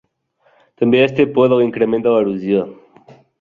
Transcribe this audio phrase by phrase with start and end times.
[0.83, 2.65] També es té por de l'increment de l'erosió.